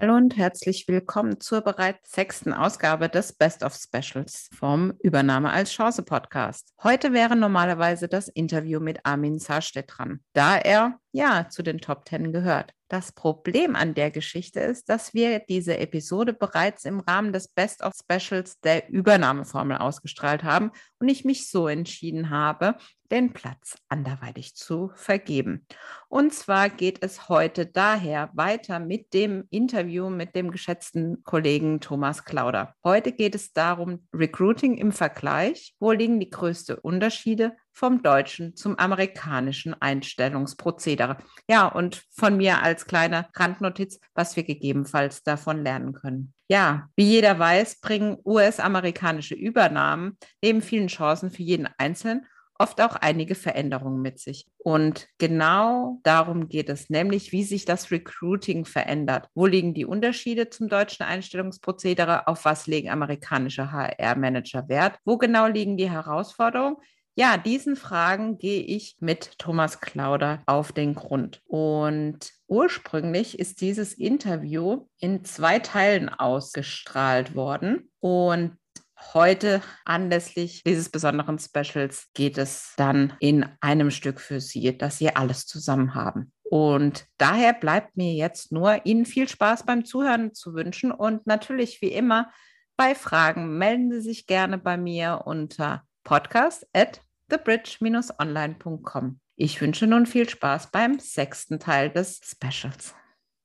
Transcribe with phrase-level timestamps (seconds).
[0.00, 5.72] Hallo und herzlich willkommen zur bereits sechsten Ausgabe des Best of Specials vom Übernahme als
[5.72, 6.72] Chance Podcast.
[6.82, 12.06] Heute wäre normalerweise das Interview mit Armin Sarstedt dran, da er ja zu den Top
[12.06, 12.72] Ten gehört.
[12.90, 17.84] Das Problem an der Geschichte ist, dass wir diese Episode bereits im Rahmen des Best
[17.84, 22.74] of Specials der Übernahmeformel ausgestrahlt haben und ich mich so entschieden habe,
[23.12, 25.66] den Platz anderweitig zu vergeben.
[26.08, 32.24] Und zwar geht es heute daher weiter mit dem Interview mit dem geschätzten Kollegen Thomas
[32.24, 32.74] Klauder.
[32.82, 35.76] Heute geht es darum, Recruiting im Vergleich.
[35.78, 37.56] Wo liegen die größten Unterschiede?
[37.80, 41.16] Vom deutschen zum amerikanischen Einstellungsprozedere.
[41.48, 46.34] Ja, und von mir als kleine Randnotiz, was wir gegebenenfalls davon lernen können.
[46.46, 52.26] Ja, wie jeder weiß, bringen US-amerikanische Übernahmen neben vielen Chancen für jeden Einzelnen
[52.58, 54.46] oft auch einige Veränderungen mit sich.
[54.58, 59.30] Und genau darum geht es, nämlich wie sich das Recruiting verändert.
[59.34, 62.26] Wo liegen die Unterschiede zum deutschen Einstellungsprozedere?
[62.26, 64.98] Auf was legen amerikanische HR-Manager Wert?
[65.06, 66.76] Wo genau liegen die Herausforderungen?
[67.16, 71.42] Ja, diesen Fragen gehe ich mit Thomas Klauder auf den Grund.
[71.46, 77.90] Und ursprünglich ist dieses Interview in zwei Teilen ausgestrahlt worden.
[77.98, 78.56] Und
[79.14, 85.14] heute anlässlich dieses besonderen Specials geht es dann in einem Stück für Sie, dass Sie
[85.14, 86.32] alles zusammen haben.
[86.42, 91.80] Und daher bleibt mir jetzt nur Ihnen viel Spaß beim Zuhören zu wünschen und natürlich
[91.80, 92.30] wie immer
[92.76, 99.20] bei Fragen melden Sie sich gerne bei mir unter podcast at thebridge-online.com.
[99.36, 102.94] Ich wünsche nun viel Spaß beim sechsten Teil des Specials.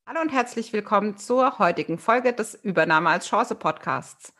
[0.08, 4.34] Hallo und herzlich willkommen zur heutigen Folge des Übernahme als Chance Podcasts.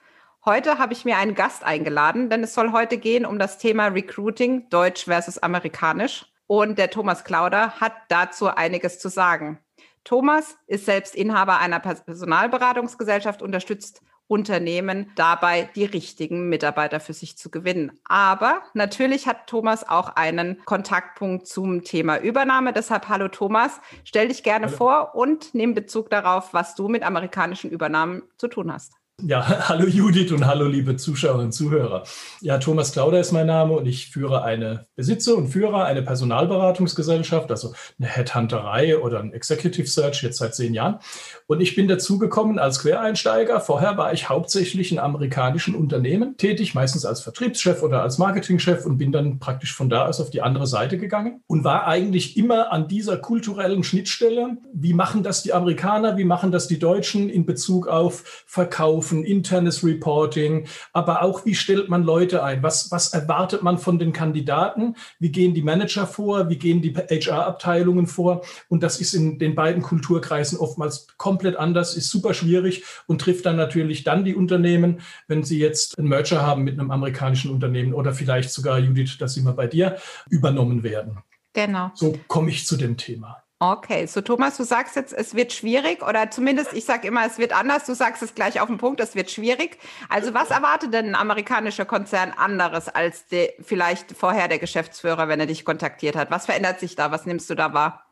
[0.46, 3.88] Heute habe ich mir einen Gast eingeladen, denn es soll heute gehen um das Thema
[3.88, 6.26] Recruiting, Deutsch versus Amerikanisch.
[6.46, 9.60] Und der Thomas Klauder hat dazu einiges zu sagen.
[10.04, 17.52] Thomas ist selbst Inhaber einer Personalberatungsgesellschaft, unterstützt Unternehmen dabei, die richtigen Mitarbeiter für sich zu
[17.52, 18.00] gewinnen.
[18.06, 22.74] Aber natürlich hat Thomas auch einen Kontaktpunkt zum Thema Übernahme.
[22.74, 24.78] Deshalb, hallo Thomas, stell dich gerne hallo.
[24.78, 28.94] vor und nimm Bezug darauf, was du mit amerikanischen Übernahmen zu tun hast.
[29.24, 32.04] Ja, hallo Judith und hallo liebe Zuschauerinnen und Zuhörer.
[32.42, 37.50] Ja, Thomas Klauder ist mein Name und ich führe eine, besitze und führe eine Personalberatungsgesellschaft,
[37.50, 41.00] also eine Headhunterei oder ein Executive Search jetzt seit zehn Jahren.
[41.48, 43.62] Und ich bin dazugekommen als Quereinsteiger.
[43.62, 48.98] Vorher war ich hauptsächlich in amerikanischen Unternehmen tätig, meistens als Vertriebschef oder als Marketingchef und
[48.98, 52.74] bin dann praktisch von da aus auf die andere Seite gegangen und war eigentlich immer
[52.74, 54.58] an dieser kulturellen Schnittstelle.
[54.74, 56.18] Wie machen das die Amerikaner?
[56.18, 59.05] Wie machen das die Deutschen in Bezug auf Verkauf?
[59.06, 62.64] Abrufen, internes Reporting, aber auch, wie stellt man Leute ein?
[62.64, 64.96] Was, was erwartet man von den Kandidaten?
[65.20, 66.50] Wie gehen die Manager vor?
[66.50, 68.42] Wie gehen die HR-Abteilungen vor?
[68.68, 73.46] Und das ist in den beiden Kulturkreisen oftmals komplett anders, ist super schwierig und trifft
[73.46, 77.94] dann natürlich dann die Unternehmen, wenn sie jetzt einen Merger haben mit einem amerikanischen Unternehmen
[77.94, 79.98] oder vielleicht sogar, Judith, dass sie mal bei dir
[80.30, 81.20] übernommen werden.
[81.54, 81.92] Genau.
[81.94, 83.45] So komme ich zu dem Thema.
[83.72, 87.40] Okay, so Thomas, du sagst jetzt, es wird schwierig oder zumindest, ich sage immer, es
[87.40, 87.86] wird anders.
[87.86, 89.80] Du sagst es gleich auf den Punkt, es wird schwierig.
[90.08, 95.40] Also was erwartet denn ein amerikanischer Konzern anderes als die, vielleicht vorher der Geschäftsführer, wenn
[95.40, 96.30] er dich kontaktiert hat?
[96.30, 97.10] Was verändert sich da?
[97.10, 98.05] Was nimmst du da wahr?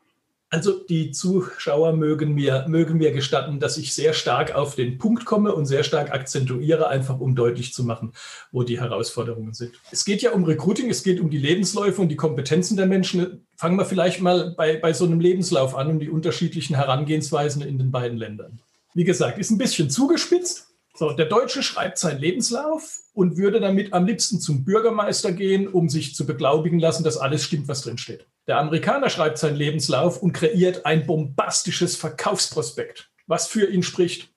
[0.54, 5.24] Also die Zuschauer mögen mir, mögen mir gestatten, dass ich sehr stark auf den Punkt
[5.24, 8.12] komme und sehr stark akzentuiere, einfach um deutlich zu machen,
[8.52, 9.72] wo die Herausforderungen sind.
[9.90, 13.44] Es geht ja um Recruiting, es geht um die Lebensläufe und die Kompetenzen der Menschen.
[13.56, 17.76] Fangen wir vielleicht mal bei, bei so einem Lebenslauf an und die unterschiedlichen Herangehensweisen in
[17.76, 18.60] den beiden Ländern.
[18.94, 20.68] Wie gesagt, ist ein bisschen zugespitzt.
[20.96, 25.88] So, der Deutsche schreibt seinen Lebenslauf und würde damit am liebsten zum Bürgermeister gehen, um
[25.88, 28.24] sich zu beglaubigen lassen, dass alles stimmt, was drin steht.
[28.46, 34.30] Der Amerikaner schreibt seinen Lebenslauf und kreiert ein bombastisches Verkaufsprospekt, was für ihn spricht.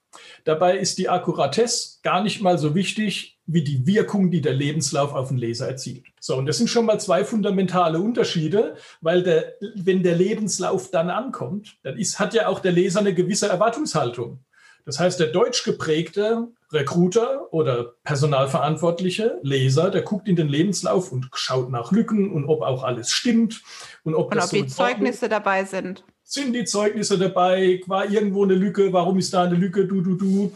[0.45, 5.13] Dabei ist die Akkuratesse gar nicht mal so wichtig wie die Wirkung, die der Lebenslauf
[5.13, 6.06] auf den Leser erzielt.
[6.19, 11.10] So, und das sind schon mal zwei fundamentale Unterschiede, weil der, wenn der Lebenslauf dann
[11.10, 14.39] ankommt, dann ist, hat ja auch der Leser eine gewisse Erwartungshaltung.
[14.88, 21.28] Das heißt, der deutsch geprägte Recruiter oder Personalverantwortliche, Leser, der guckt in den Lebenslauf und
[21.34, 23.62] schaut nach Lücken und ob auch alles stimmt
[24.06, 26.06] und ob, und ob so die Zeugnisse dabei sind.
[26.24, 27.81] Sind die Zeugnisse dabei?
[27.88, 28.94] War irgendwo eine Lücke?
[28.94, 29.86] Warum ist da eine Lücke?
[29.86, 30.54] Du, du, du.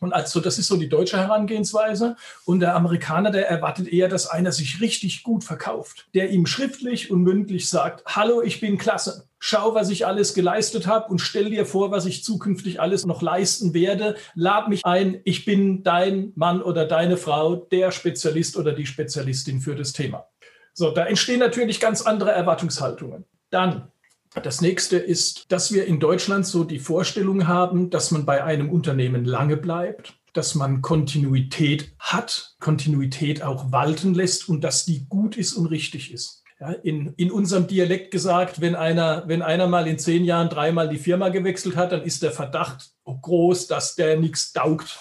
[0.00, 2.16] Und also das ist so die deutsche Herangehensweise.
[2.46, 7.10] Und der Amerikaner, der erwartet eher, dass einer sich richtig gut verkauft, der ihm schriftlich
[7.10, 9.27] und mündlich sagt, hallo, ich bin klasse.
[9.38, 13.22] Schau, was ich alles geleistet habe und stell dir vor, was ich zukünftig alles noch
[13.22, 14.16] leisten werde.
[14.34, 19.60] Lad mich ein, ich bin dein Mann oder deine Frau, der Spezialist oder die Spezialistin
[19.60, 20.26] für das Thema.
[20.74, 23.24] So, da entstehen natürlich ganz andere Erwartungshaltungen.
[23.50, 23.90] Dann
[24.42, 28.70] das nächste ist, dass wir in Deutschland so die Vorstellung haben, dass man bei einem
[28.70, 35.36] Unternehmen lange bleibt, dass man Kontinuität hat, Kontinuität auch walten lässt und dass die gut
[35.36, 36.44] ist und richtig ist.
[36.60, 40.88] Ja, in, in unserem Dialekt gesagt, wenn einer, wenn einer mal in zehn Jahren dreimal
[40.88, 44.98] die Firma gewechselt hat, dann ist der Verdacht groß, dass der nichts taugt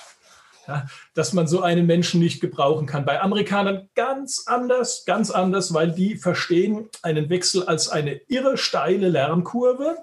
[0.68, 3.06] ja, dass man so einen Menschen nicht gebrauchen kann.
[3.06, 9.09] Bei Amerikanern ganz anders, ganz anders, weil die verstehen einen Wechsel als eine irre steile
[9.09, 9.98] Lernkurve.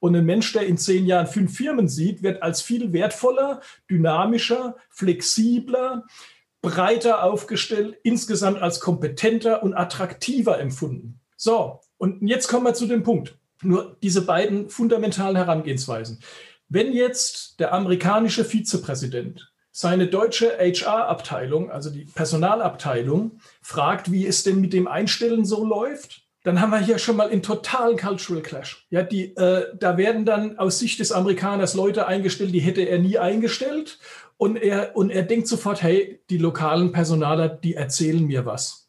[0.00, 3.60] Und ein Mensch, der in zehn Jahren fünf Firmen sieht, wird als viel wertvoller,
[3.90, 6.06] dynamischer, flexibler,
[6.62, 11.20] breiter aufgestellt, insgesamt als kompetenter und attraktiver empfunden.
[11.36, 13.38] So, und jetzt kommen wir zu dem Punkt.
[13.62, 16.20] Nur diese beiden fundamentalen Herangehensweisen.
[16.68, 24.60] Wenn jetzt der amerikanische Vizepräsident seine deutsche HR-Abteilung, also die Personalabteilung, fragt, wie es denn
[24.60, 28.86] mit dem Einstellen so läuft, dann haben wir hier schon mal einen totalen Cultural Clash.
[28.90, 32.98] Ja, die, äh, da werden dann aus Sicht des Amerikaners Leute eingestellt, die hätte er
[32.98, 33.98] nie eingestellt.
[34.38, 38.79] Und er, und er denkt sofort, hey, die lokalen Personaler, die erzählen mir was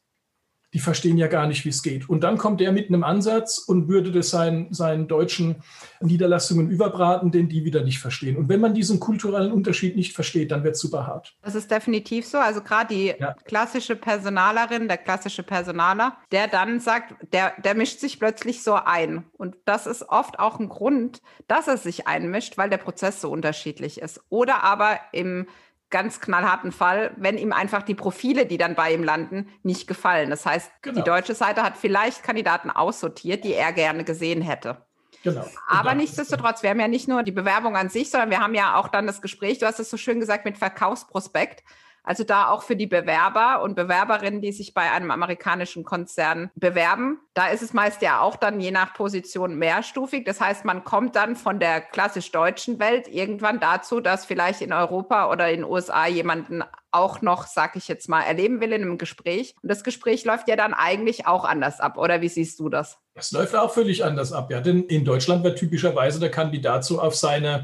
[0.74, 2.08] die verstehen ja gar nicht, wie es geht.
[2.10, 5.58] Und dann kommt er mit einem Ansatz und würde das seinen, seinen deutschen
[6.00, 8.38] Niederlassungen überbraten, den die wieder nicht verstehen.
[8.38, 11.36] Und wenn man diesen kulturellen Unterschied nicht versteht, dann wird es super hart.
[11.42, 12.38] Das ist definitiv so.
[12.38, 13.36] Also gerade die ja.
[13.44, 19.26] klassische Personalerin, der klassische Personaler, der dann sagt, der, der mischt sich plötzlich so ein.
[19.38, 23.30] Und das ist oft auch ein Grund, dass er sich einmischt, weil der Prozess so
[23.30, 24.22] unterschiedlich ist.
[24.30, 25.48] Oder aber im
[25.92, 30.30] ganz knallharten Fall, wenn ihm einfach die Profile, die dann bei ihm landen, nicht gefallen.
[30.30, 30.96] Das heißt, genau.
[30.96, 34.86] die deutsche Seite hat vielleicht Kandidaten aussortiert, die er gerne gesehen hätte.
[35.24, 35.46] Genau.
[35.68, 38.76] Aber nichtsdestotrotz, wir haben ja nicht nur die Bewerbung an sich, sondern wir haben ja
[38.76, 41.64] auch dann das Gespräch, du hast es so schön gesagt, mit Verkaufsprospekt.
[42.04, 47.20] Also da auch für die Bewerber und Bewerberinnen, die sich bei einem amerikanischen Konzern bewerben.
[47.34, 50.26] Da ist es meist ja auch dann je nach Position mehrstufig.
[50.26, 54.74] Das heißt, man kommt dann von der klassisch deutschen Welt irgendwann dazu, dass vielleicht in
[54.74, 58.82] Europa oder in den USA jemanden auch noch, sag ich jetzt mal, erleben will in
[58.82, 59.56] einem Gespräch.
[59.62, 62.98] Und das Gespräch läuft ja dann eigentlich auch anders ab, oder wie siehst du das?
[63.14, 64.60] Das läuft auch völlig anders ab, ja.
[64.60, 67.64] Denn in Deutschland wird typischerweise der Kandidat so auf seine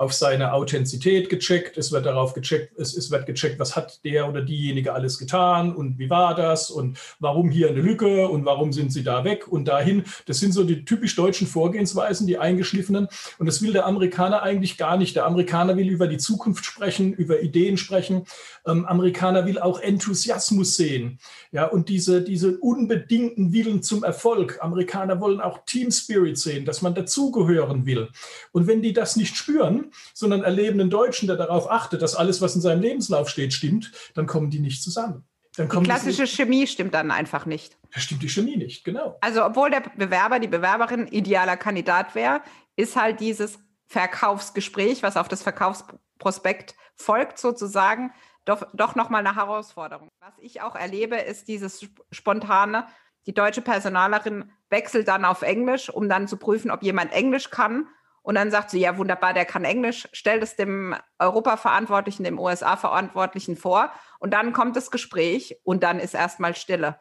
[0.00, 4.26] auf seine Authentizität gecheckt, es wird darauf gecheckt, es, es, wird gecheckt, was hat der
[4.26, 8.72] oder diejenige alles getan und wie war das und warum hier eine Lücke und warum
[8.72, 10.04] sind sie da weg und dahin.
[10.24, 13.08] Das sind so die typisch deutschen Vorgehensweisen, die eingeschliffenen.
[13.38, 15.16] Und das will der Amerikaner eigentlich gar nicht.
[15.16, 18.24] Der Amerikaner will über die Zukunft sprechen, über Ideen sprechen.
[18.66, 21.18] Ähm, Amerikaner will auch Enthusiasmus sehen.
[21.52, 24.60] Ja, und diese, diese unbedingten Willen zum Erfolg.
[24.62, 28.08] Amerikaner wollen auch Team Spirit sehen, dass man dazugehören will.
[28.52, 32.40] Und wenn die das nicht spüren, sondern erleben einen Deutschen, der darauf achtet, dass alles,
[32.40, 35.24] was in seinem Lebenslauf steht, stimmt, dann kommen die nicht zusammen.
[35.56, 37.76] Dann die klassische Chemie stimmt dann einfach nicht.
[37.92, 39.18] Da stimmt die Chemie nicht, genau.
[39.20, 42.40] Also obwohl der Bewerber, die Bewerberin idealer Kandidat wäre,
[42.76, 43.58] ist halt dieses
[43.88, 48.12] Verkaufsgespräch, was auf das Verkaufsprospekt folgt sozusagen,
[48.44, 50.08] doch, doch nochmal eine Herausforderung.
[50.20, 52.86] Was ich auch erlebe, ist dieses spontane,
[53.26, 57.88] die deutsche Personalerin wechselt dann auf Englisch, um dann zu prüfen, ob jemand Englisch kann
[58.22, 63.56] und dann sagt sie, ja, wunderbar, der kann Englisch, stellt es dem Europa-Verantwortlichen, dem USA-Verantwortlichen
[63.56, 63.90] vor.
[64.18, 66.98] Und dann kommt das Gespräch und dann ist erstmal Stille.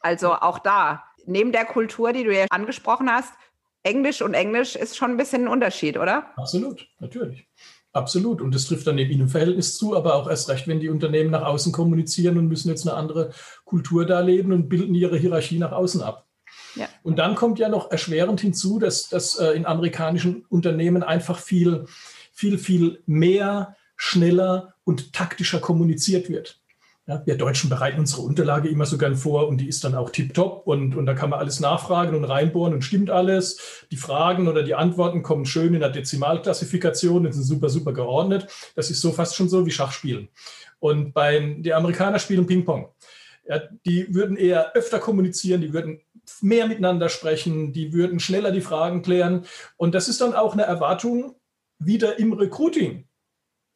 [0.00, 3.32] Also auch da, neben der Kultur, die du ja angesprochen hast,
[3.82, 6.30] Englisch und Englisch ist schon ein bisschen ein Unterschied, oder?
[6.36, 7.46] Absolut, natürlich.
[7.92, 8.40] Absolut.
[8.40, 11.30] Und das trifft dann eben ihnen Verhältnis zu, aber auch erst recht, wenn die Unternehmen
[11.30, 13.32] nach außen kommunizieren und müssen jetzt eine andere
[13.64, 16.23] Kultur da leben und bilden ihre Hierarchie nach außen ab.
[16.74, 16.88] Ja.
[17.02, 21.86] Und dann kommt ja noch erschwerend hinzu, dass, dass äh, in amerikanischen Unternehmen einfach viel,
[22.32, 26.60] viel, viel mehr, schneller und taktischer kommuniziert wird.
[27.06, 30.08] Ja, wir Deutschen bereiten unsere Unterlage immer so gern vor und die ist dann auch
[30.08, 33.84] tiptop und, und da kann man alles nachfragen und reinbohren und stimmt alles.
[33.90, 38.48] Die Fragen oder die Antworten kommen schön in der Dezimalklassifikation und sind super, super geordnet.
[38.74, 40.28] Das ist so fast schon so wie Schachspielen.
[40.78, 42.88] Und beim, die Amerikaner spielen Ping-Pong.
[43.46, 46.00] Ja, die würden eher öfter kommunizieren, die würden
[46.40, 49.44] mehr miteinander sprechen, die würden schneller die Fragen klären.
[49.76, 51.36] Und das ist dann auch eine Erwartung
[51.78, 53.06] wieder im Recruiting.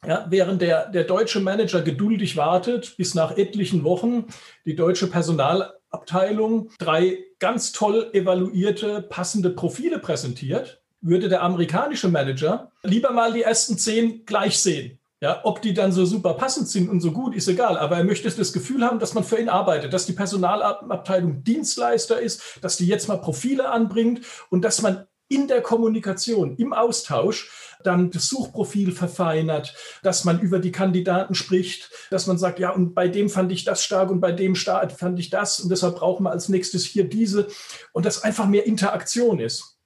[0.05, 4.27] Ja, während der, der deutsche Manager geduldig wartet, bis nach etlichen Wochen
[4.65, 13.11] die deutsche Personalabteilung drei ganz toll evaluierte, passende Profile präsentiert, würde der amerikanische Manager lieber
[13.11, 17.01] mal die ersten zehn gleich sehen Ja, ob die dann so super passend sind und
[17.01, 17.77] so gut, ist egal.
[17.77, 22.21] Aber er möchte das Gefühl haben, dass man für ihn arbeitet, dass die Personalabteilung Dienstleister
[22.21, 27.51] ist, dass die jetzt mal Profile anbringt und dass man in der Kommunikation, im Austausch
[27.83, 32.95] dann das Suchprofil verfeinert, dass man über die Kandidaten spricht, dass man sagt, ja, und
[32.95, 35.97] bei dem fand ich das stark und bei dem stark fand ich das und deshalb
[35.97, 37.47] brauchen wir als nächstes hier diese
[37.93, 39.77] und das einfach mehr Interaktion ist.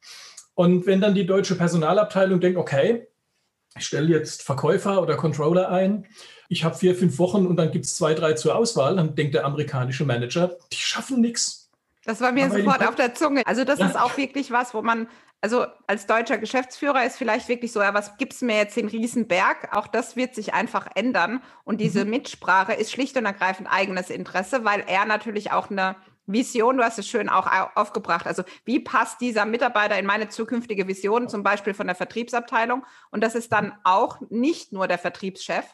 [0.55, 3.07] Und wenn dann die deutsche Personalabteilung denkt, okay,
[3.77, 6.05] ich stelle jetzt Verkäufer oder Controller ein,
[6.49, 9.33] ich habe vier, fünf Wochen und dann gibt es zwei, drei zur Auswahl, dann denkt
[9.33, 11.71] der amerikanische Manager, die schaffen nichts.
[12.05, 13.43] Das war mir Aber sofort auf der Zunge.
[13.45, 13.87] Also das ja.
[13.87, 15.07] ist auch wirklich was, wo man,
[15.41, 19.75] also als deutscher Geschäftsführer ist vielleicht wirklich so, ja, was gibt's mir jetzt den Riesenberg?
[19.75, 21.41] Auch das wird sich einfach ändern.
[21.63, 22.11] Und diese mhm.
[22.11, 26.99] Mitsprache ist schlicht und ergreifend eigenes Interesse, weil er natürlich auch eine Vision, du hast
[26.99, 28.27] es schön auch aufgebracht.
[28.27, 32.85] Also wie passt dieser Mitarbeiter in meine zukünftige Vision, zum Beispiel von der Vertriebsabteilung?
[33.11, 35.65] Und das ist dann auch nicht nur der Vertriebschef,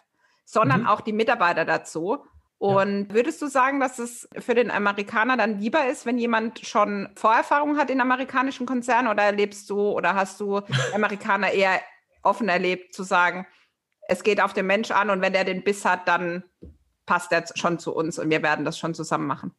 [0.46, 0.88] sondern mhm.
[0.88, 2.26] auch die Mitarbeiter dazu.
[2.58, 3.16] Und ja.
[3.16, 7.78] würdest du sagen, dass es für den Amerikaner dann lieber ist, wenn jemand schon Vorerfahrung
[7.78, 10.62] hat in amerikanischen Konzernen oder erlebst du oder hast du
[10.94, 11.80] Amerikaner eher
[12.22, 13.48] offen erlebt, zu sagen,
[14.10, 16.44] es geht auf den Mensch an und wenn der den Biss hat, dann
[17.06, 19.56] passt er schon zu uns und wir werden das schon zusammen machen?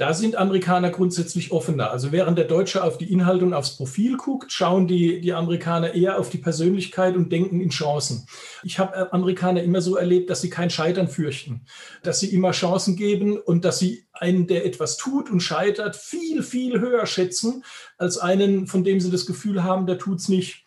[0.00, 1.90] Da sind Amerikaner grundsätzlich offener.
[1.90, 5.92] Also während der Deutsche auf die Inhalte und aufs Profil guckt, schauen die, die Amerikaner
[5.92, 8.26] eher auf die Persönlichkeit und denken in Chancen.
[8.62, 11.66] Ich habe äh, Amerikaner immer so erlebt, dass sie kein Scheitern fürchten,
[12.02, 16.42] dass sie immer Chancen geben und dass sie einen, der etwas tut und scheitert, viel,
[16.42, 17.62] viel höher schätzen
[17.98, 20.64] als einen, von dem sie das Gefühl haben, der tut es nicht.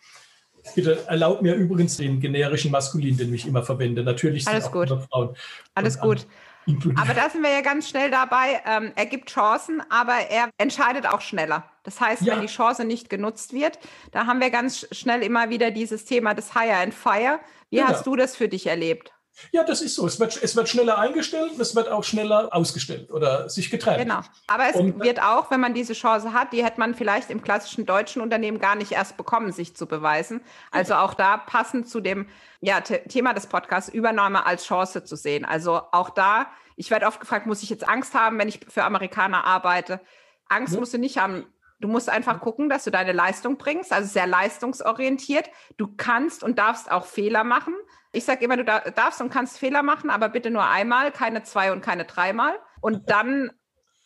[0.76, 4.04] Bitte erlaubt mir übrigens den generischen Maskulin, den ich immer verwende.
[4.04, 4.88] Natürlich sind Alles auch gut.
[5.10, 5.36] Frauen.
[5.74, 6.24] Alles gut.
[6.96, 8.60] Aber da sind wir ja ganz schnell dabei.
[8.66, 11.64] Ähm, er gibt Chancen, aber er entscheidet auch schneller.
[11.82, 12.34] Das heißt, ja.
[12.34, 13.78] wenn die Chance nicht genutzt wird,
[14.12, 17.40] da haben wir ganz schnell immer wieder dieses Thema des Hire and Fire.
[17.70, 17.88] Wie ja.
[17.88, 19.13] hast du das für dich erlebt?
[19.52, 20.06] Ja, das ist so.
[20.06, 23.98] Es wird, es wird schneller eingestellt und es wird auch schneller ausgestellt oder sich getrennt.
[23.98, 24.20] Genau.
[24.46, 27.42] Aber es und, wird auch, wenn man diese Chance hat, die hätte man vielleicht im
[27.42, 30.40] klassischen deutschen Unternehmen gar nicht erst bekommen, sich zu beweisen.
[30.70, 32.26] Also auch da passend zu dem
[32.60, 35.44] ja, Thema des Podcasts, Übernahme als Chance zu sehen.
[35.44, 38.84] Also auch da, ich werde oft gefragt, muss ich jetzt Angst haben, wenn ich für
[38.84, 40.00] Amerikaner arbeite?
[40.48, 40.80] Angst ja.
[40.80, 41.46] musst du nicht haben.
[41.80, 45.50] Du musst einfach gucken, dass du deine Leistung bringst, also sehr leistungsorientiert.
[45.76, 47.74] Du kannst und darfst auch Fehler machen.
[48.12, 51.72] Ich sage immer, du darfst und kannst Fehler machen, aber bitte nur einmal, keine zwei
[51.72, 52.54] und keine dreimal.
[52.80, 53.50] Und dann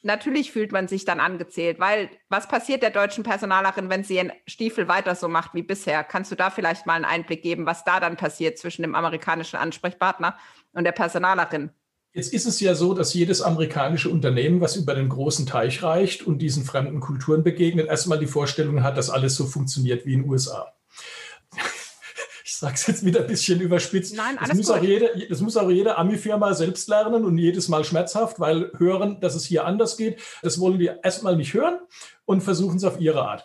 [0.02, 4.32] natürlich fühlt man sich dann angezählt, weil was passiert der deutschen Personalerin, wenn sie ihren
[4.46, 6.04] Stiefel weiter so macht wie bisher?
[6.04, 9.56] Kannst du da vielleicht mal einen Einblick geben, was da dann passiert zwischen dem amerikanischen
[9.56, 10.37] Ansprechpartner
[10.72, 11.70] und der Personalerin?
[12.18, 16.26] Jetzt ist es ja so, dass jedes amerikanische Unternehmen, was über den großen Teich reicht
[16.26, 20.22] und diesen fremden Kulturen begegnet, erstmal die Vorstellung hat, dass alles so funktioniert wie in
[20.22, 20.75] den USA.
[22.44, 24.16] Ich sage es jetzt wieder ein bisschen überspitzt.
[24.16, 24.76] Nein, alles das, muss gut.
[24.78, 29.20] Auch jede, das muss auch jede Ami-Firma selbst lernen und jedes Mal schmerzhaft, weil hören,
[29.20, 31.78] dass es hier anders geht, das wollen die erstmal nicht hören
[32.25, 33.44] und versuchen es auf ihre Art.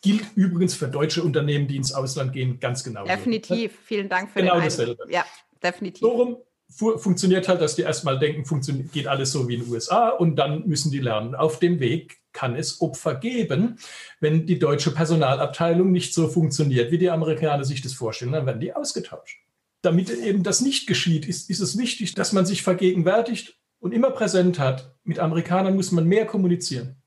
[0.00, 3.04] Gilt übrigens für deutsche Unternehmen, die ins Ausland gehen, ganz genau.
[3.04, 3.72] Definitiv.
[3.84, 5.06] Vielen Dank für genau den dasselbe.
[5.10, 5.24] Ja,
[5.60, 6.02] definitiv.
[6.02, 6.36] Darum
[6.74, 8.44] fu funktioniert halt, dass die erstmal denken,
[8.92, 11.34] geht alles so wie in den USA und dann müssen die lernen.
[11.34, 13.78] Auf dem Weg kann es Opfer geben,
[14.20, 18.60] wenn die deutsche Personalabteilung nicht so funktioniert, wie die Amerikaner sich das vorstellen, dann werden
[18.60, 19.38] die ausgetauscht.
[19.82, 24.10] Damit eben das nicht geschieht, ist, ist es wichtig, dass man sich vergegenwärtigt und immer
[24.10, 24.94] präsent hat.
[25.04, 27.02] Mit Amerikanern muss man mehr kommunizieren.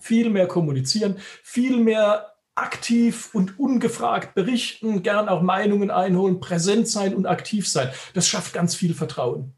[0.00, 7.14] Viel mehr kommunizieren, viel mehr aktiv und ungefragt berichten, gern auch Meinungen einholen, präsent sein
[7.14, 7.90] und aktiv sein.
[8.14, 9.54] Das schafft ganz viel Vertrauen.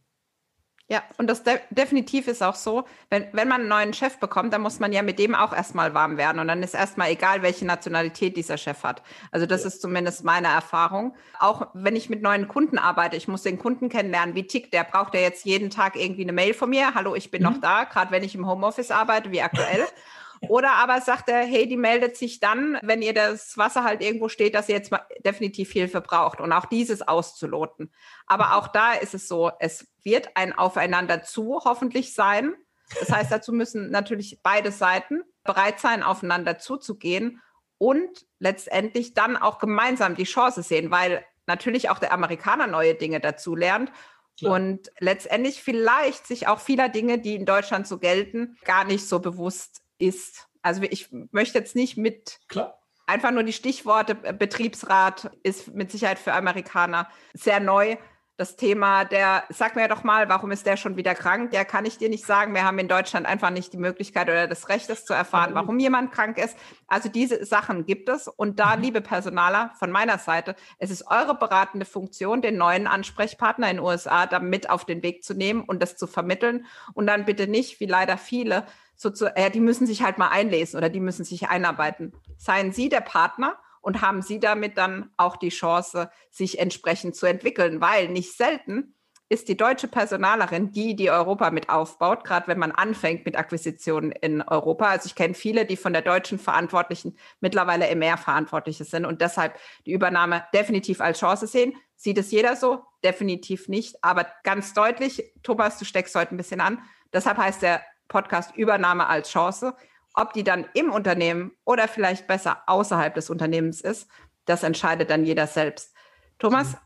[0.92, 4.52] Ja, und das de definitiv ist auch so, wenn, wenn man einen neuen Chef bekommt,
[4.52, 6.38] dann muss man ja mit dem auch erstmal warm werden.
[6.38, 9.02] Und dann ist erstmal egal, welche Nationalität dieser Chef hat.
[9.30, 9.68] Also das ja.
[9.68, 11.14] ist zumindest meine Erfahrung.
[11.38, 14.34] Auch wenn ich mit neuen Kunden arbeite, ich muss den Kunden kennenlernen.
[14.34, 14.84] Wie tickt der?
[14.84, 16.94] Braucht er jetzt jeden Tag irgendwie eine Mail von mir?
[16.94, 17.48] Hallo, ich bin mhm.
[17.48, 19.86] noch da, gerade wenn ich im Homeoffice arbeite, wie aktuell.
[20.48, 24.28] Oder aber sagt er, hey, die meldet sich dann, wenn ihr das Wasser halt irgendwo
[24.28, 27.92] steht, dass ihr jetzt mal definitiv Hilfe braucht und auch dieses auszuloten.
[28.26, 32.54] Aber auch da ist es so, es wird ein Aufeinander zu hoffentlich sein.
[33.00, 37.40] Das heißt, dazu müssen natürlich beide Seiten bereit sein, aufeinander zuzugehen
[37.78, 43.20] und letztendlich dann auch gemeinsam die Chance sehen, weil natürlich auch der Amerikaner neue Dinge
[43.20, 43.90] dazu lernt
[44.38, 44.54] Klar.
[44.54, 49.20] Und letztendlich vielleicht sich auch vieler Dinge, die in Deutschland so gelten, gar nicht so
[49.20, 50.48] bewusst ist.
[50.62, 52.78] Also ich möchte jetzt nicht mit Klar.
[53.06, 57.96] einfach nur die Stichworte Betriebsrat ist mit Sicherheit für Amerikaner sehr neu.
[58.42, 61.52] Das Thema der, sag mir doch mal, warum ist der schon wieder krank?
[61.52, 62.54] Der kann ich dir nicht sagen.
[62.54, 65.78] Wir haben in Deutschland einfach nicht die Möglichkeit oder das Recht, das zu erfahren, warum
[65.78, 66.56] jemand krank ist.
[66.88, 68.26] Also diese Sachen gibt es.
[68.26, 68.82] Und da, mhm.
[68.82, 73.86] liebe Personaler, von meiner Seite, es ist eure beratende Funktion, den neuen Ansprechpartner in den
[73.86, 76.66] USA da mit auf den Weg zu nehmen und das zu vermitteln.
[76.94, 80.30] Und dann bitte nicht, wie leider viele, so zu, äh, die müssen sich halt mal
[80.30, 82.12] einlesen oder die müssen sich einarbeiten.
[82.38, 87.26] Seien Sie der Partner und haben Sie damit dann auch die Chance, sich entsprechend zu
[87.26, 88.94] entwickeln, weil nicht selten
[89.32, 94.12] ist die deutsche Personalerin die, die Europa mit aufbaut, gerade wenn man anfängt mit Akquisitionen
[94.12, 94.84] in Europa.
[94.84, 99.22] Also ich kenne viele, die von der deutschen Verantwortlichen mittlerweile im Meer Verantwortliche sind und
[99.22, 101.72] deshalb die Übernahme definitiv als Chance sehen.
[101.96, 102.84] Sieht es jeder so?
[103.02, 104.04] Definitiv nicht.
[104.04, 106.82] Aber ganz deutlich, Thomas, du steckst heute ein bisschen an.
[107.14, 109.74] Deshalb heißt der Podcast Übernahme als Chance.
[110.14, 114.08] Ob die dann im Unternehmen oder vielleicht besser außerhalb des Unternehmens ist,
[114.44, 115.94] das entscheidet dann jeder selbst.
[116.38, 116.76] Thomas,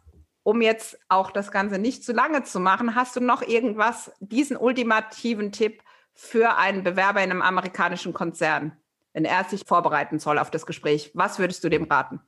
[0.42, 4.56] um jetzt auch das Ganze nicht zu lange zu machen, hast du noch irgendwas, diesen
[4.56, 8.76] ultimativen Tipp für einen Bewerber in einem amerikanischen Konzern,
[9.12, 11.10] wenn er sich vorbereiten soll auf das Gespräch?
[11.14, 12.20] Was würdest du dem raten?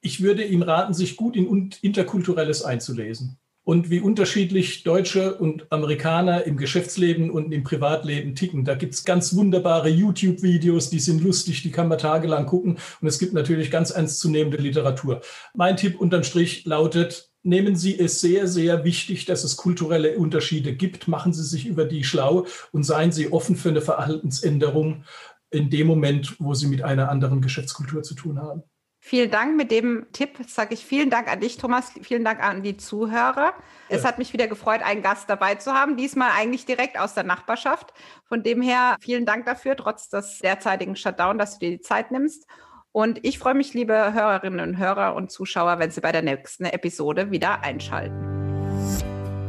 [0.00, 6.44] Ich würde ihm raten, sich gut in Interkulturelles einzulesen und wie unterschiedlich Deutsche und Amerikaner
[6.44, 8.64] im Geschäftsleben und im Privatleben ticken.
[8.64, 12.78] Da gibt es ganz wunderbare YouTube-Videos, die sind lustig, die kann man tagelang gucken.
[13.02, 15.20] Und es gibt natürlich ganz ernstzunehmende Literatur.
[15.52, 20.74] Mein Tipp unterm Strich lautet, nehmen Sie es sehr, sehr wichtig, dass es kulturelle Unterschiede
[20.74, 21.06] gibt.
[21.06, 25.04] Machen Sie sich über die schlau und seien Sie offen für eine Verhaltensänderung
[25.50, 28.62] in dem Moment, wo Sie mit einer anderen Geschäftskultur zu tun haben.
[29.00, 32.62] Vielen Dank mit dem Tipp, sage ich vielen Dank an dich, Thomas, vielen Dank an
[32.62, 33.54] die Zuhörer.
[33.88, 37.24] Es hat mich wieder gefreut, einen Gast dabei zu haben, diesmal eigentlich direkt aus der
[37.24, 37.94] Nachbarschaft.
[38.24, 42.10] Von dem her vielen Dank dafür, trotz des derzeitigen Shutdown, dass du dir die Zeit
[42.10, 42.46] nimmst.
[42.90, 46.64] Und ich freue mich, liebe Hörerinnen und Hörer und Zuschauer, wenn Sie bei der nächsten
[46.64, 48.37] Episode wieder einschalten.